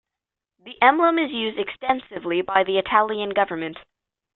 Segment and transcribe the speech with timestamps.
[0.65, 3.77] The emblem is used extensively by the Italian government.